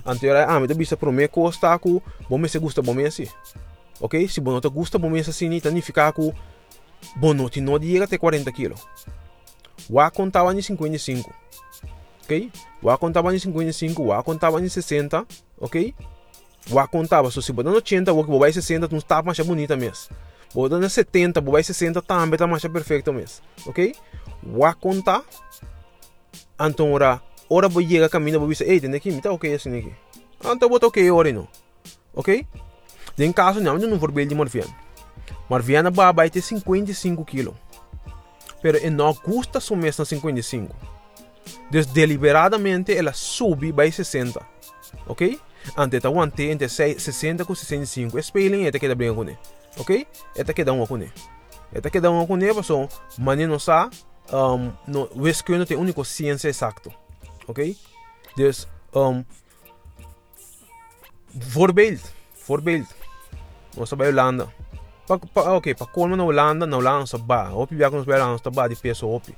Anterior, 0.06 0.48
ah, 0.48 0.66
dá 0.68 0.74
vista 0.76 0.96
para 0.96 1.12
mim, 1.12 1.28
costa 1.28 1.78
com, 1.80 2.02
bom 2.30 2.38
mesmo 2.38 2.62
gosta 2.62 2.82
bom 2.82 2.94
mesmo 2.94 3.08
assim 3.08 3.28
ok? 4.00 4.28
Se 4.28 4.42
bonota 4.42 4.70
gusta 4.70 4.98
bom 4.98 5.10
assim, 5.16 5.54
então 5.54 5.82
ficar 5.82 6.12
com 6.14 6.34
bonota 7.16 7.60
não 7.62 7.80
chega 7.80 8.06
até 8.06 8.18
40 8.18 8.52
kg. 8.52 8.76
O 9.90 10.12
contava 10.12 10.54
em 10.54 10.62
55, 10.62 11.34
ok? 12.26 12.52
O 12.82 12.98
contava 12.98 13.34
em 13.34 13.40
55, 13.40 14.12
o 14.12 14.24
contava 14.24 14.60
em 14.62 14.68
60, 14.68 15.26
ok? 15.60 15.94
O 16.70 16.88
contava, 16.88 17.30
se 17.30 17.36
você 17.36 17.54
botar 17.54 17.70
80, 17.70 18.12
o 18.12 18.40
vai 18.40 18.52
60, 18.52 18.88
não 18.90 18.98
está 18.98 19.22
mais 19.22 19.40
bonita 19.40 19.78
mesmo. 19.78 20.16
Botando 20.54 20.90
70, 20.90 21.40
vai 21.42 21.64
60 21.64 22.02
também 22.02 22.34
está 22.34 22.48
mais 22.48 22.64
perfeito 22.64 23.14
mesmo, 23.14 23.44
ok? 23.66 23.96
O 24.44 24.74
conta, 24.76 25.24
então 26.60 26.92
ora, 26.92 27.22
ora 27.50 27.70
vou 27.70 27.84
chegar 27.84 28.10
caminho, 28.10 28.40
vou 28.40 28.50
dizer, 28.50 28.68
ei, 28.68 28.80
tem 28.80 28.94
aqui, 28.94 29.12
me 29.12 29.22
tá 29.22 29.32
ok 29.32 29.54
assim 29.54 29.78
aqui. 29.78 29.94
Então 30.44 30.70
bota 30.70 30.88
ok, 30.88 31.12
ora 31.12 31.32
não, 31.32 31.48
ok? 32.14 32.46
Den 33.16 33.32
caso 33.32 33.62
não, 33.62 33.78
não 33.78 33.98
voorbeeld 33.98 34.30
de 34.30 34.36
Marviana. 34.36 34.76
Marviana 35.50 35.92
vai 35.92 36.30
ter 36.30 36.42
55 36.42 37.24
kg. 37.24 37.54
Ele 38.64 38.90
não 38.90 39.14
gusta 39.14 39.60
su 39.60 39.76
mes 39.76 39.96
55. 39.96 40.95
Então, 41.76 41.94
deliberadamente 41.94 42.94
ela 42.94 43.12
sube 43.12 43.74
para 43.74 43.92
60. 43.92 44.40
Ok? 45.08 45.40
Ante 45.76 46.00
tá 46.00 46.08
aguante 46.08 46.44
entre 46.44 46.70
60 46.70 47.44
e 47.44 47.56
65. 47.56 48.18
Espelhem 48.18 48.66
esta 48.66 48.80
queda 48.80 48.96
bem 48.96 49.14
com 49.14 49.24
ele. 49.24 49.38
Ok? 49.78 50.08
Esta 50.36 50.54
queda 50.54 50.72
uma 50.72 50.88
com 50.88 50.98
ele. 50.98 51.12
Esta 51.74 51.90
queda 51.90 52.10
uma 52.10 52.26
com 52.26 52.38
ele, 52.38 52.54
porque 52.54 52.74
mané 53.18 53.46
não 53.46 53.60
sabe, 53.60 53.98
um, 54.32 54.72
o 55.16 55.28
esquerdo 55.28 55.60
não 55.60 55.66
tem 55.66 55.76
única 55.76 56.02
ciência 56.06 56.48
exata. 56.48 56.90
Ok? 57.48 57.76
Então, 58.38 59.12
um, 59.12 59.26
voorbeeld. 61.34 62.02
Voorbeeld. 62.48 62.88
nós 63.76 63.90
vai 63.90 64.08
Holanda. 64.08 64.48
Pa, 65.08 65.20
pa, 65.20 65.54
ok, 65.54 65.76
para 65.76 65.86
colmo 65.86 66.16
na 66.16 66.24
Holanda, 66.24 66.66
na 66.66 66.78
Holanda 66.78 67.06
sa 67.06 67.18
ba. 67.18 67.54
Opi 67.54 67.76
biya 67.76 67.92
nós 67.92 68.06
vai 68.06 68.18
lá, 68.18 68.26
nós 68.26 68.42
ba 68.42 68.68
de 68.68 68.76
peso 68.76 69.08
opi. 69.08 69.36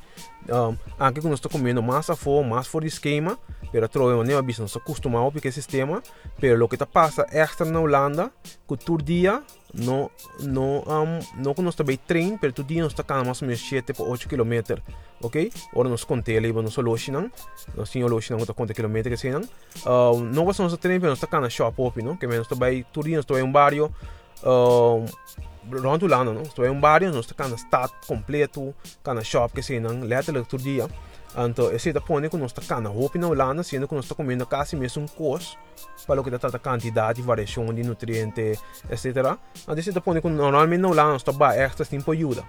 Um, 0.47 0.77
que 1.11 1.21
nós 1.27 1.39
está 1.39 1.49
comendo 1.49 1.83
massa 1.83 2.15
for, 2.15 2.41
mais 2.41 2.67
for 2.67 2.85
esquema, 2.85 3.37
pero 3.69 3.89
trovo 3.89 4.23
nem 4.23 4.37
abis 4.37 4.59
nós 4.59 4.77
acostuma 4.77 5.21
opi 5.21 5.41
que 5.41 5.51
sistema, 5.51 6.01
pero 6.39 6.55
lo 6.55 6.69
que 6.69 6.77
tá 6.77 6.85
passa 6.85 7.27
extra 7.31 7.65
na 7.65 7.81
Holanda, 7.81 8.31
que 8.65 8.77
todo 8.77 9.03
dia 9.03 9.43
no 9.73 10.09
no 10.39 10.83
um, 10.87 11.19
no 11.35 11.53
nós 11.57 11.73
está 11.73 11.83
bem 11.83 11.97
trem, 11.97 12.37
pero 12.37 12.53
todo 12.53 12.67
dia 12.67 12.85
está 12.85 13.03
cá 13.03 13.21
mais 13.25 13.41
ou 13.41 13.47
menos 13.47 13.61
7 13.67 13.91
por 13.93 14.07
8 14.07 14.29
km. 14.29 14.79
Ok? 15.21 15.51
Ora 15.75 15.89
nós 15.89 16.05
contei 16.05 16.37
ali, 16.37 16.53
nós 16.53 16.73
solucionam, 16.73 17.29
nós 17.75 17.89
tínhamos 17.89 18.11
solucionam 18.11 18.45
quanto 18.45 18.53
quanto 18.53 18.73
quilômetro 18.73 19.11
que 19.11 19.17
senão. 19.17 19.41
Uh, 19.85 20.17
não 20.31 20.45
vai 20.45 20.53
ser 20.53 20.61
nosso 20.61 20.77
trem, 20.77 20.97
pero 20.97 21.09
nós 21.09 21.17
está 21.17 21.27
cá 21.27 21.41
na 21.41 21.49
shop 21.49 21.75
opi, 21.81 22.01
não? 22.01 22.15
Que 22.15 22.25
nós 22.25 22.39
está 22.39 22.55
bem 22.55 22.85
todo 22.93 23.05
dia 23.05 23.19
está 23.19 23.37
em 23.37 23.43
um 23.43 23.51
barrio 23.51 23.91
uh, 24.43 25.05
rondulando, 25.71 26.33
não? 26.33 26.43
Estou 26.43 26.65
em 26.65 26.69
um 26.69 26.79
barrio, 26.79 27.11
nós 27.11 27.25
estamos 27.25 27.51
na 27.51 27.57
stad 27.57 27.91
completo, 28.05 28.73
cá 29.03 29.13
na 29.13 29.23
shop, 29.23 29.61
que 29.61 29.79
não, 29.79 30.01
letterlijk 30.01 30.47
todo 30.47 30.63
dia. 30.63 30.87
Então, 31.37 31.71
esse 31.71 31.93
da 31.93 32.01
pone 32.01 32.29
que 32.29 32.37
nós 32.37 32.51
estamos 32.51 32.83
na 32.83 32.89
roupa 32.89 33.19
na 33.19 33.27
Holanda, 33.27 33.61
sendo 33.61 33.87
que 33.87 33.93
nós 33.93 34.09
comendo 34.11 34.45
quase 34.45 34.75
mesmo 34.75 35.03
um 35.03 35.07
cos, 35.07 35.57
para 36.07 36.19
o 36.19 36.23
que 36.23 36.29
está 36.29 36.47
a 36.47 36.59
quantidade, 36.59 37.21
variação 37.21 37.71
de 37.73 37.83
nutrientes, 37.83 38.59
etc. 38.89 39.37
Então, 39.63 39.77
esse 39.77 39.91
da 39.91 40.01
pone 40.01 40.21
que 40.21 40.29
normalmente 40.29 40.81
na 40.81 40.87
Holanda 40.87 41.11
nós 41.11 41.21
estamos 41.21 41.55
extra 41.55 41.85
tempo 41.85 42.11
ajuda. 42.11 42.43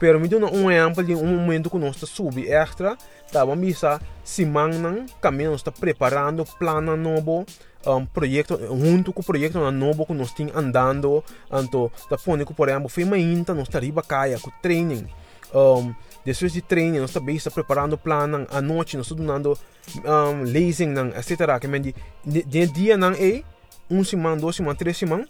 Dá 0.00 0.46
um 0.46 0.70
exemplo 0.70 1.04
de 1.04 1.14
um 1.14 1.26
momento 1.26 1.70
que 1.70 1.78
nós 1.78 1.96
subindo 1.96 2.48
extra, 2.48 2.96
tá? 3.32 3.44
Vamos 3.44 3.80
ver 3.80 4.00
se 4.24 4.44
manhã, 4.44 5.06
caminho, 5.20 5.50
nós 5.50 5.60
estamos 5.60 5.80
preparando, 5.80 6.44
plano 6.58 6.96
novo, 6.96 7.46
um, 7.86 8.04
projeto, 8.04 8.58
junto 8.58 9.12
com 9.12 9.20
o 9.20 9.24
projeto 9.24 9.58
novo 9.70 10.04
que 10.04 10.12
nós 10.12 10.28
estamos 10.28 10.54
andando, 10.54 11.22
então, 11.52 11.90
da 12.10 12.18
pone 12.18 12.44
que, 12.44 12.52
por 12.52 12.68
exemplo, 12.68 12.88
foi 12.88 13.04
ainda 13.04 13.54
nós 13.54 13.68
estamos 13.68 13.84
riba 13.84 14.02
caia 14.02 14.38
com 14.38 14.50
training. 14.62 15.06
Um, 15.54 15.94
depois 16.24 16.52
de 16.52 16.60
training, 16.60 16.98
nós 16.98 17.12
também 17.12 17.36
estamos 17.36 17.54
preparando 17.54 17.96
plano, 17.96 18.46
à 18.50 18.60
noite 18.60 18.96
nós 18.96 19.06
estamos 19.06 19.26
dando 19.26 19.58
um, 20.04 20.42
lasing, 20.42 20.94
etc. 21.16 21.58
Que 21.60 21.68
de, 21.78 22.42
de, 22.42 22.66
dia 22.66 22.96
não 22.96 23.12
é, 23.12 23.42
um 23.88 24.02
semana, 24.02 24.36
duas 24.36 24.56
semanas, 24.56 24.78
três 24.78 24.96
semanas, 24.96 25.28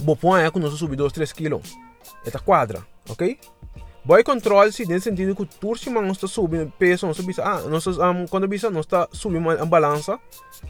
bom, 0.00 0.16
põe 0.16 0.42
é 0.42 0.50
que 0.50 0.58
nós 0.58 0.72
subimos 0.74 0.98
2, 0.98 1.12
3 1.12 1.32
quilos. 1.32 1.78
Esta 2.26 2.40
quadra, 2.40 2.84
ok? 3.08 3.38
Boy 4.08 4.24
control 4.24 4.72
se 4.72 4.86
nesse 4.86 5.04
sentido 5.04 5.34
que 5.36 5.42
o 5.42 5.76
se 5.76 5.90
não 5.90 6.12
está 6.12 6.26
subindo 6.26 6.72
peso, 6.78 7.04
não 7.04 7.12
está 7.12 7.42
ah, 7.44 7.60
nós 7.68 7.86
um, 7.86 8.26
quando 8.26 8.48
bisa 8.48 8.70
não 8.70 8.80
está 8.80 9.06
subindo 9.12 9.50
a 9.50 9.66
balança, 9.66 10.18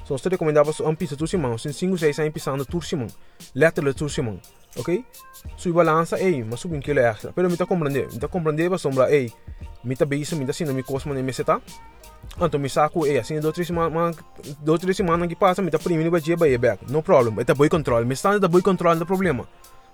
só 0.04 0.16
está 0.16 0.28
recomendava 0.28 0.72
um 0.82 0.94
piso 0.96 1.16
tursi 1.16 1.36
mão, 1.36 1.56
sem 1.56 1.72
5 1.72 1.98
6 1.98 2.18
anos 2.18 2.32
pisando 2.32 2.66
tursi 2.66 2.96
mão, 2.96 3.06
letra 3.54 3.94
tursi 3.94 4.20
mão, 4.22 4.40
ok? 4.76 5.04
Sui 5.56 5.70
balança, 5.70 6.18
ei, 6.18 6.42
mas 6.42 6.58
subi 6.58 6.78
um 6.78 6.80
quilo 6.80 6.98
extra, 6.98 7.32
pero 7.32 7.46
me 7.46 7.54
está 7.54 7.64
compreender, 7.64 8.08
me 8.08 8.14
está 8.14 8.26
compreender 8.26 8.68
para 8.68 8.78
sombra, 8.78 9.08
ei, 9.08 9.32
me 9.84 9.92
está 9.92 10.04
bisa, 10.04 10.34
me 10.34 10.42
está 10.42 10.52
sendo 10.52 10.74
me 10.74 10.82
cosma 10.82 11.14
nem 11.14 11.22
me 11.22 11.32
seta, 11.32 11.62
então 12.40 12.58
me 12.58 12.68
saco, 12.68 13.06
ei, 13.06 13.18
assim, 13.18 13.38
dois 13.38 13.54
três 13.54 13.68
semanas, 13.68 14.16
dois 14.58 14.80
três 14.80 14.96
semanas 14.96 15.28
que 15.28 15.36
passa, 15.36 15.62
me 15.62 15.68
está 15.68 15.78
primeiro 15.78 16.10
vai 16.10 16.20
dia 16.20 16.36
vai 16.36 16.58
back, 16.58 16.90
no 16.90 17.04
problem, 17.04 17.36
é 17.38 17.54
boy 17.54 17.68
control, 17.68 18.04
me 18.04 18.14
está 18.14 18.36
da 18.36 18.48
boy 18.48 18.62
control 18.62 18.96
não 18.96 19.06
problema 19.06 19.46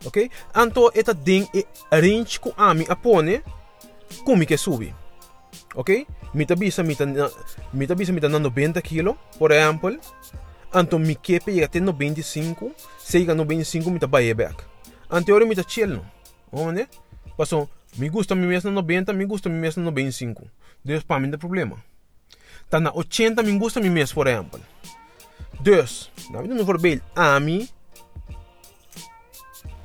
ok? 0.04 0.30
Anto 0.54 0.90
eta 0.94 1.12
ding 1.12 1.48
e 1.54 1.64
range 1.90 2.38
ku 2.40 2.52
ami 2.56 2.84
apone 2.88 3.42
kumi 4.24 4.46
ke 4.46 4.56
subi. 4.56 4.92
Ok? 5.74 6.06
Mita 6.34 6.56
bisa 6.56 6.82
mita 6.82 7.06
mita 7.72 7.94
bisa 7.94 8.12
mita 8.12 8.28
na 8.28 8.38
90 8.38 8.80
kilo, 8.82 9.16
por 9.38 9.52
exemplo. 9.52 9.98
Anto 10.72 10.98
mi 10.98 11.14
kepe 11.14 11.52
llega 11.52 11.66
até 11.66 11.78
95, 11.78 12.74
chega 13.06 13.34
95 13.34 13.90
mita 13.90 14.06
baie 14.06 14.34
back. 14.34 14.64
Ante 15.08 15.32
ora 15.32 15.46
mita 15.46 15.62
chill 15.62 15.88
no. 15.88 16.04
Onde? 16.50 16.88
Passou, 17.36 17.68
me 17.96 18.08
gusta 18.08 18.34
mi 18.34 18.46
mes 18.46 18.64
na 18.64 18.70
90, 18.70 19.12
me 19.12 19.24
gusta 19.24 19.48
mi 19.48 19.58
mes 19.58 19.76
na 19.76 19.84
95. 19.84 20.42
Deus 20.84 21.02
para 21.02 21.20
mim 21.20 21.28
não 21.28 21.38
problema. 21.38 21.76
Tá 22.68 22.80
na 22.80 22.90
80 22.92 23.42
me 23.42 23.58
gusta 23.58 23.80
mi 23.80 23.88
mes, 23.88 24.12
por 24.12 24.26
exemplo. 24.26 24.60
Dus, 25.60 26.10
na 26.30 26.42
vida 26.42 26.54
no 26.54 26.64
voorbeeld, 26.64 27.02
a 27.14 27.38
mim 27.40 27.68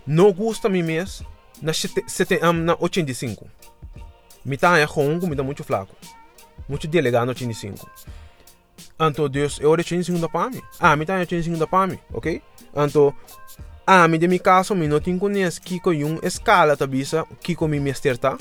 não 0.09 0.33
gusta 0.33 0.67
mi 0.67 0.81
mês 0.81 1.21
na, 1.61 1.71
sete, 1.71 2.43
um, 2.43 2.51
na 2.51 2.75
85. 2.79 3.47
Me 4.43 4.57
tá 4.57 4.79
é 4.79 4.83
ronco, 4.83 5.27
me 5.27 5.35
dá 5.35 5.43
muito 5.43 5.63
flaco. 5.63 5.95
Muito 6.67 6.87
delegado 6.87 7.25
no 7.25 7.29
85. 7.29 7.87
Então, 8.99 9.29
Deus, 9.29 9.59
eu 9.59 9.69
85 9.69 10.19
da 10.19 10.27
PAMI. 10.27 10.63
Ah, 10.79 10.95
me 10.95 11.05
tá 11.05 11.17
é 11.17 11.19
85 11.19 11.57
da 11.57 11.67
PAMI, 11.67 11.99
ok? 12.11 12.41
Então, 12.75 13.13
ah, 13.85 14.07
me 14.07 14.17
de 14.17 14.27
mi 14.27 14.39
caso, 14.39 14.73
me 14.73 14.87
não 14.87 14.99
tenho 14.99 15.19
conhece 15.19 15.61
Kiko 15.61 15.93
yung 15.93 16.19
escala 16.23 16.75
tabisa, 16.75 17.25
Kiko 17.41 17.67
mi 17.67 17.79
mester 17.79 18.17
tá? 18.17 18.35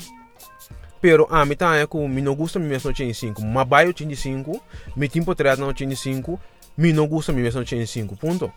Pero 0.99 1.27
a 1.29 1.45
mi 1.45 1.55
tá 1.55 1.77
é 1.77 1.85
com 1.85 2.07
me 2.07 2.21
não 2.21 2.35
gusta 2.35 2.59
mi 2.59 2.67
mês 2.67 2.83
no 2.83 2.89
85. 2.89 3.41
Mas 3.43 3.67
vai 3.69 3.85
85, 3.85 4.59
me 4.95 5.07
tempo 5.07 5.31
atrás 5.31 5.59
no 5.59 5.67
85, 5.67 6.39
me 6.75 6.91
não 6.91 7.07
gusta 7.07 7.31
mi 7.31 7.41
mês 7.43 7.53
no 7.53 7.61
85, 7.61 8.17
ponto. 8.17 8.51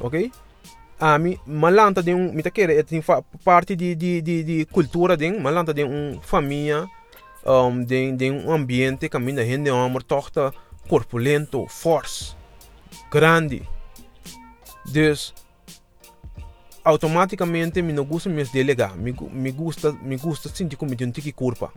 Ok? 0.00 0.32
A 0.98 1.18
mi 1.18 1.38
malanta 1.46 2.02
de 2.02 2.14
um 2.14 2.32
mita 2.32 2.50
querer 2.50 2.84
tem 2.84 3.02
parte 3.44 3.74
de, 3.74 3.94
de, 3.94 4.22
de, 4.22 4.44
de 4.44 4.66
cultura 4.66 5.16
de 5.16 5.30
malanta 5.32 5.74
de 5.74 5.84
um 5.84 6.20
família 6.22 6.88
um, 7.44 7.84
de, 7.84 8.12
de 8.12 8.30
um 8.30 8.52
ambiente 8.52 9.08
que 9.08 9.16
a 9.16 9.20
minha 9.20 9.44
gente 9.44 9.68
é 9.68 9.72
uma 9.72 10.00
torta 10.00 10.52
corpulento 10.88 11.66
forte 11.68 12.36
grande 13.10 13.62
dus 14.86 15.34
automaticamente 16.84 17.82
me 17.82 17.92
não 17.92 18.04
gusta 18.04 18.28
me 18.28 18.44
delegar 18.44 18.96
me, 18.96 19.14
me 19.32 19.50
gusta 19.50 19.92
me 19.92 20.16
gusta 20.16 20.48
sentir 20.48 20.76
como 20.76 20.94
de 20.94 21.04
um 21.04 21.10
tique 21.10 21.32
curpa 21.32 21.72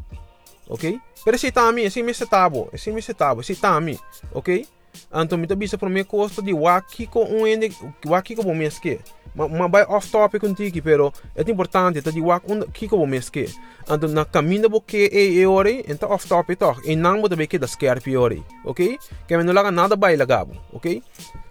ok? 0.69 0.99
Pero 1.23 1.37
se 1.37 1.51
tá 1.51 1.67
a 1.67 1.71
mim 1.71 1.85
assim 1.85 2.03
me 2.03 2.13
setabo 2.13 2.69
assim 2.73 2.91
me 2.91 3.01
setabo 3.01 3.41
se 3.41 3.55
tá 3.55 3.75
a 3.75 3.81
mim 3.81 3.97
ok 4.31 4.67
Anto 5.11 5.37
mita 5.37 5.55
bisa 5.55 5.77
para 5.77 5.89
mim 5.89 6.03
costa 6.03 6.41
de 6.41 6.53
wakiko 6.53 7.23
um 7.23 7.47
ende 7.47 7.71
wakiko 8.05 8.43
bom 8.43 8.55
meske. 8.55 8.99
Ma 9.35 9.47
ma 9.47 9.67
vai 9.67 9.83
off 9.83 10.09
topic 10.09 10.41
contigo, 10.41 10.81
pero 10.81 11.13
é 11.35 11.41
importante 11.49 12.01
tá 12.01 12.11
de 12.11 12.21
wak 12.21 12.51
um 12.51 12.61
kiko 12.61 12.97
bom 12.97 13.05
meske. 13.05 13.53
Anto 13.87 14.07
na 14.07 14.25
caminho 14.25 14.81
que 14.81 15.09
e 15.11 15.39
e 15.39 15.45
ore, 15.45 15.85
então 15.87 16.09
off 16.09 16.27
topic 16.27 16.57
toch. 16.57 16.81
E 16.85 16.95
não 16.95 17.21
bo 17.21 17.29
também 17.29 17.47
que 17.47 17.59
da 17.59 17.67
scarpe 17.67 18.17
ore, 18.17 18.43
ok? 18.65 18.97
Que 19.27 19.37
não 19.37 19.53
laga 19.53 19.71
nada 19.71 19.95
vai 19.95 20.15
lagabo, 20.15 20.55
ok? 20.73 21.01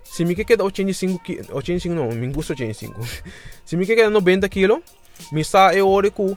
Se 0.02 0.24
me 0.24 0.34
quer 0.34 0.60
85 0.60 1.18
kg, 1.18 1.52
85 1.52 1.94
não, 1.94 2.08
me 2.10 2.28
gusta 2.32 2.52
85. 2.52 3.00
Se 3.64 3.76
me 3.76 3.84
quer 3.84 4.08
90 4.08 4.48
kg, 4.48 4.82
me 5.30 5.44
sa 5.44 5.74
e 5.74 5.82
ore 5.82 6.10
com 6.10 6.36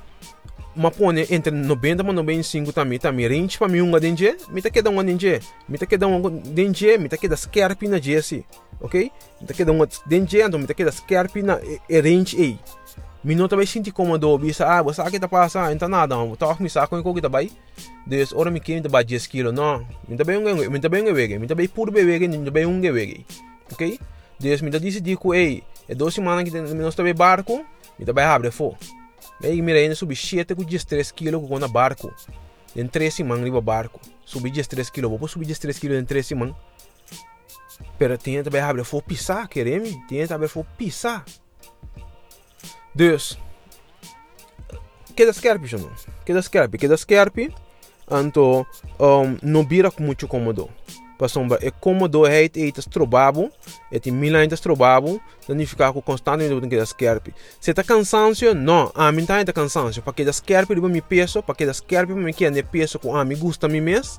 ma 0.79 0.89
pone 0.89 1.27
entre 1.29 1.51
90 1.51 2.03
e 2.03 2.05
95 2.05 2.71
também 2.71 2.97
também 2.97 3.27
range 3.27 3.57
para 3.57 3.67
mim 3.67 3.81
um 3.81 3.91
denje 3.99 4.37
me 4.47 4.61
tá 4.61 4.69
queda 4.69 4.89
um 4.89 5.03
denje 5.03 5.41
me 5.67 5.77
tá 5.77 5.85
queda 5.85 6.07
um 6.07 6.21
denje 6.29 6.97
me 6.97 7.09
tá 7.09 7.17
queda 7.17 7.35
scarpe 7.35 7.85
na 7.85 7.99
jesse 7.99 8.45
ok? 8.79 9.11
Me 9.41 9.47
tá 9.47 9.53
queda 9.53 9.73
um 9.73 9.79
denje 10.05 10.41
então 10.41 10.57
me 10.57 10.65
tá 10.65 10.73
queda 10.73 10.89
scarpe 10.89 11.43
na 11.43 11.59
range 11.91 12.37
aí 12.37 12.59
me 13.21 13.35
não 13.35 13.49
também 13.49 13.65
senti 13.65 13.91
cômodo 13.91 14.37
bisa 14.37 14.65
ah 14.65 14.81
você 14.81 15.01
aqui 15.01 15.19
tá 15.19 15.27
passa 15.27 15.73
então 15.73 15.89
nada 15.89 16.15
não 16.15 16.33
tá 16.37 16.55
me 16.61 16.69
saco 16.69 17.13
que 17.13 17.21
tá 17.21 17.27
vai. 17.27 17.51
Des 18.07 18.31
ora 18.31 18.49
me 18.49 18.61
quem 18.61 18.81
tá 18.81 19.03
10 19.03 19.27
kg 19.27 19.51
não 19.51 19.85
me 20.07 20.15
tá 20.15 20.23
bem 20.23 20.37
um 20.37 20.71
me 20.71 20.79
tá 20.79 20.87
bem 20.87 21.03
um 21.03 21.13
wege 21.13 21.37
me 21.37 21.45
tá 21.45 21.55
bem 21.55 21.67
puro 21.67 21.91
bebê 21.91 22.25
me 22.25 22.45
tá 22.45 22.51
bem 22.51 22.65
um 22.65 22.79
wege 22.79 23.25
ok? 23.69 23.99
Des 24.39 24.61
me 24.61 24.71
tá 24.71 24.77
decidi 24.77 25.17
que 25.17 25.35
ei 25.35 25.61
é 25.89 25.93
duas 25.93 26.13
semanas 26.13 26.49
que 26.49 26.57
nós 26.57 26.95
tá 26.95 27.03
bem 27.03 27.13
barco 27.13 27.65
me 27.99 28.05
tá 28.05 28.13
bem 28.13 28.23
abre 28.23 28.49
fo 28.49 28.77
Aí 29.43 29.61
mira 29.61 29.79
ainda 29.79 29.95
subi 29.95 30.15
7 30.15 30.53
com 30.53 30.63
13 30.63 31.13
kg 31.13 31.47
com 31.47 31.59
na 31.59 31.67
barco. 31.67 32.13
Em 32.75 32.87
3 32.87 33.13
semanas 33.13 33.43
riba 33.43 33.61
barco. 33.61 33.99
Subi 34.25 34.51
13 34.51 34.91
kg, 34.91 35.07
vou 35.07 35.27
subir 35.27 35.57
13 35.57 35.79
kg 35.79 35.99
em 35.99 36.05
3 36.05 36.25
semanas. 36.25 36.55
Pero 37.97 38.17
tinha 38.17 38.43
também 38.43 38.61
abrir 38.61 38.83
for 38.83 39.01
pisar, 39.01 39.47
queremos? 39.47 39.89
Tinha 40.07 40.27
também 40.27 40.47
for 40.47 40.65
pisar. 40.77 41.25
Dus, 42.93 43.37
queda 45.15 45.31
scarpe, 45.31 45.73
não? 45.77 45.91
Queda 46.25 46.41
scarpe, 46.41 46.77
queda 46.77 46.97
scarpe. 46.97 47.53
Anto, 48.09 48.65
um, 48.99 49.37
não 49.41 49.63
vira 49.65 49.91
muito 49.99 50.27
cômodo 50.27 50.69
para 51.19 51.27
sombra 51.27 51.59
é 51.61 51.69
comodorheid 51.69 52.57
eet 52.57 52.77
strobabo, 52.79 53.51
é 53.91 53.99
tem 53.99 54.13
mil 54.13 54.37
ainda 54.37 54.55
strobabo, 54.55 55.19
dan 55.45 55.65
ficar 55.65 55.91
com 55.91 56.01
constantemente 56.01 56.61
com 56.61 56.69
que 56.69 56.85
skerpe. 56.85 57.35
Se 57.59 57.73
tá 57.73 57.83
cansancio, 57.83 58.55
não, 58.55 58.89
a 58.95 59.11
mim 59.11 59.25
tá 59.25 59.43
cansancio, 59.51 60.01
porque 60.01 60.23
das 60.23 60.37
skerpe 60.37 60.73
de 60.73 60.81
mi 60.81 61.01
peso, 61.01 61.43
porque 61.43 61.65
das 61.65 61.77
skerpe 61.77 62.13
me 62.13 62.33
quer 62.33 62.49
ne 62.53 62.63
peso 62.63 62.97
com 62.97 63.17
a 63.17 63.25
mi 63.25 63.35
gusta 63.35 63.67
mi 63.67 63.81
mes, 63.81 64.17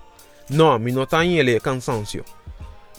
não, 0.51 0.79
mi 0.79 0.93
não 0.93 1.07
tá 1.07 1.25
em 1.25 1.39
ele 1.39 1.59
cansancio. 1.59 2.23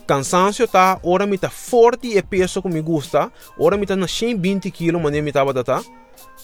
Cansancio 0.08 0.68
tá, 0.68 1.00
ora 1.04 1.28
me 1.28 1.38
tá 1.38 1.52
forte 1.52 2.18
e 2.18 2.22
peso 2.24 2.60
com 2.60 2.70
mi 2.70 2.82
gusta, 2.82 3.32
ora 3.56 3.78
me 3.78 3.86
tá 3.86 3.96
na 3.96 4.08
120 4.08 4.72
kg, 4.72 5.00
mas 5.00 5.12
nem 5.12 5.22
me 5.22 5.32
tava 5.32 5.54
tá, 5.64 5.80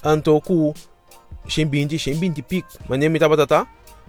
anto 0.04 0.40
com 0.42 0.76
120, 1.50 1.98
120 1.98 2.42
pico, 2.44 2.70
mas 2.88 3.00
nem 3.00 3.10
me 3.10 3.18
tava 3.18 3.48
tá, 3.48 3.66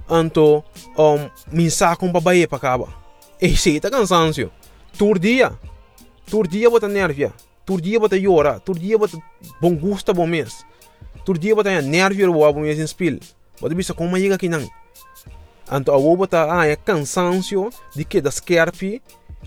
anto 0.07 0.63
um, 0.99 1.31
min 1.51 1.71
saco 1.71 2.05
um 2.05 2.13
babae 2.13 2.47
para 2.47 2.59
acaba. 2.59 3.08
E 3.41 3.81
tá 3.81 3.89
cansancio. 3.89 4.51
Tur 4.99 5.19
dia. 5.19 5.53
Tur 6.27 6.49
dia 6.49 6.69
bota 6.69 6.89
nervia. 6.89 7.33
Todo 7.65 7.81
dia 7.81 8.01
bota 8.01 8.17
llora, 8.17 8.59
todo 8.59 8.81
dia 8.81 8.99
bota 8.99 9.17
bom 9.61 9.77
gosto 9.77 10.13
bom 10.15 10.27
mês. 10.27 10.65
Todo 11.25 11.39
dia 11.39 11.55
bota 11.55 11.83
nervio 11.83 12.33
o 12.33 12.53
bom 12.53 12.61
mês 12.61 12.79
em 12.79 12.87
spil. 12.87 13.21
Bota 13.61 13.75
bisa 13.75 13.95
como 13.95 14.17
chega 14.17 14.35
aqui 14.35 14.49
não. 14.49 14.67
Anto 15.71 15.93
a 15.93 15.99
bota 15.99 16.51
ah 16.51 16.67
é 16.67 16.75
cansancio 16.75 17.71
de 17.95 18.05
que 18.05 18.21
das 18.21 18.37
skerpi 18.37 19.03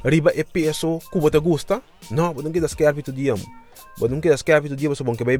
riba 0.06 0.32
e 0.36 0.44
peso 0.44 1.00
que 1.12 1.20
bota 1.20 1.40
gosta. 1.40 1.82
Não, 2.12 2.34
bota 2.34 2.50
que 2.50 2.62
das 2.62 2.72
skerpi 2.72 3.02
todo 3.02 3.16
dia. 3.16 3.34
Bota 3.98 4.22
que 4.22 4.30
das 4.30 4.40
skerpi 4.40 4.70
todo 4.70 4.78
dia 4.78 4.88
você 4.88 5.04
bom 5.04 5.16
que 5.16 5.24
vai 5.24 5.38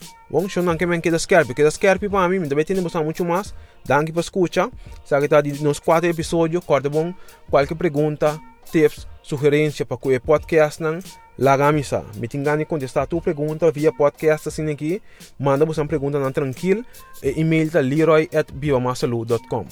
back. 0.00 0.18
Bom, 0.30 0.46
eu 0.54 0.62
não 0.62 0.76
quero 0.76 1.00
que 1.00 1.10
das 1.10 1.22
skerpi, 1.22 1.54
que 1.54 1.62
das 1.62 1.74
skerpi 1.74 2.08
para 2.08 2.28
mim, 2.28 2.46
também 2.48 2.64
tem 2.64 2.80
bastante 2.82 3.04
muito 3.04 3.24
mais. 3.24 3.54
Danke 3.84 4.12
por 4.12 4.20
escutar. 4.20 4.70
Sabe 5.04 5.22
que 5.22 5.28
tá 5.28 5.42
nos 5.62 5.80
quatro 5.80 6.08
episódios, 6.08 6.64
corta 6.64 6.90
bom, 6.90 7.14
qualquer 7.50 7.74
pergunta, 7.74 8.38
tips, 8.70 9.06
sugerência 9.22 9.86
para 9.86 9.96
o 9.96 10.20
podcast 10.20 10.82
não 10.82 11.00
Lagamisa. 11.38 12.04
Me 12.16 12.26
tingani 12.26 12.64
contestar 12.64 13.06
tua 13.06 13.22
pergunta 13.22 13.70
via 13.70 13.92
podcast 13.92 14.48
assim 14.48 14.68
aqui. 14.70 15.00
Manda 15.38 15.64
você 15.64 15.80
uma 15.80 16.10
não 16.18 16.32
tranquilo. 16.32 16.84
E 17.22 17.40
e-mail 17.40 17.70
tá 17.70 17.80
leroy.biomassalu.com. 17.80 19.64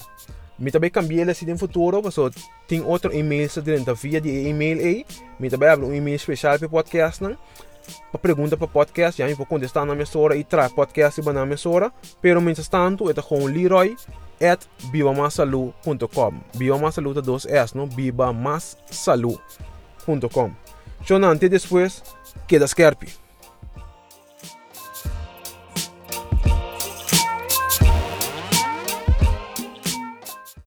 Me 0.58 0.70
também 0.70 0.90
cambiei 0.90 1.22
assim 1.28 1.44
no 1.44 1.58
futuro, 1.58 2.00
porque 2.00 2.40
tem 2.68 2.80
outro 2.82 3.12
e-mail 3.12 3.50
dentro 3.62 3.94
via 3.96 4.20
de 4.20 4.48
e-mail 4.48 4.78
aí. 4.78 5.06
Me 5.40 5.50
também 5.50 5.68
abre 5.68 5.84
um 5.84 5.92
e-mail 5.92 6.14
especial 6.14 6.56
para 6.56 6.68
podcast 6.68 7.22
não. 7.22 7.36
Para 8.10 8.20
pergunta 8.20 8.56
para 8.56 8.66
podcast, 8.66 9.20
já 9.20 9.34
vou 9.34 9.46
contestar 9.46 9.84
na 9.84 9.94
minha 9.94 10.06
sora 10.06 10.36
e 10.36 10.44
traz 10.44 10.72
podcast 10.72 11.20
na 11.22 11.44
minha 11.44 11.56
sora. 11.56 11.92
Pero, 12.20 12.40
mientras 12.40 12.68
tanto, 12.68 13.10
é 13.10 13.14
com 13.14 13.46
Leroy 13.46 13.96
at 14.40 14.60
biomassalu.com. 14.90 16.34
Biomassalu 16.54 17.14
tá 17.14 17.20
dois 17.20 17.46
S, 17.46 17.76
não? 17.76 17.86
Bibamassalu.com. 17.86 20.50
Jonante 21.04 21.48
depois, 21.48 22.02
queda 22.46 22.66
Skerpi. 22.66 23.25